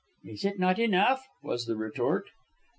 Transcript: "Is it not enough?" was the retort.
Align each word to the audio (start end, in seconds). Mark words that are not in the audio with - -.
"Is 0.23 0.43
it 0.45 0.57
not 0.57 0.79
enough?" 0.79 1.27
was 1.43 1.65
the 1.67 1.75
retort. 1.77 2.25